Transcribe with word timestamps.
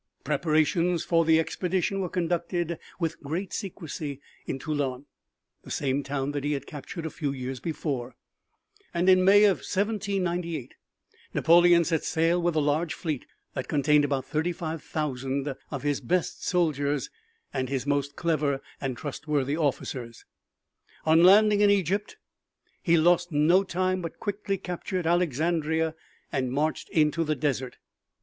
Preparations 0.23 1.03
for 1.03 1.23
the 1.25 1.39
expedition 1.39 1.99
were 1.99 2.09
conducted 2.09 2.79
with 2.99 3.19
great 3.21 3.53
secrecy 3.53 4.19
in 4.47 4.57
Toulon, 4.57 5.05
the 5.61 5.69
same 5.69 6.01
town 6.01 6.31
that 6.31 6.43
he 6.43 6.53
had 6.53 6.65
captured 6.65 7.05
a 7.05 7.11
few 7.11 7.31
years 7.31 7.59
before, 7.59 8.15
and 8.95 9.07
in 9.07 9.23
May, 9.23 9.45
1798, 9.47 10.73
Napoleon 11.35 11.83
set 11.83 12.03
sail 12.03 12.41
with 12.41 12.55
a 12.55 12.59
large 12.59 12.95
fleet 12.95 13.27
that 13.53 13.67
contained 13.67 14.03
about 14.03 14.25
thirty 14.25 14.51
five 14.51 14.81
thousand 14.81 15.53
of 15.69 15.83
his 15.83 16.01
best 16.01 16.43
soldiers 16.47 17.11
and 17.53 17.69
his 17.69 17.85
most 17.85 18.15
clever 18.15 18.59
and 18.81 18.97
trustworthy 18.97 19.55
officers. 19.55 20.25
On 21.05 21.21
landing 21.23 21.61
in 21.61 21.69
Egypt 21.69 22.17
he 22.81 22.97
lost 22.97 23.31
no 23.31 23.63
time, 23.63 24.01
but 24.01 24.19
quickly 24.19 24.57
captured 24.57 25.05
Alexandria 25.05 25.93
and 26.31 26.51
marched 26.51 26.89
into 26.89 27.23
the 27.23 27.35
desert. 27.35 27.77